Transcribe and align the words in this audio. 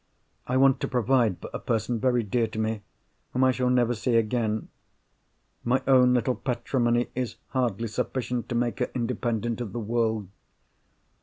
I 0.47 0.57
want 0.57 0.79
to 0.79 0.87
provide 0.87 1.37
for 1.39 1.51
a 1.53 1.59
person—very 1.59 2.23
dear 2.23 2.47
to 2.47 2.57
me—whom 2.57 3.43
I 3.43 3.51
shall 3.51 3.69
never 3.69 3.93
see 3.93 4.15
again. 4.15 4.69
My 5.63 5.83
own 5.87 6.15
little 6.15 6.33
patrimony 6.33 7.09
is 7.13 7.35
hardly 7.49 7.87
sufficient 7.87 8.49
to 8.49 8.55
make 8.55 8.79
her 8.79 8.89
independent 8.95 9.61
of 9.61 9.73
the 9.73 9.79
world. 9.79 10.27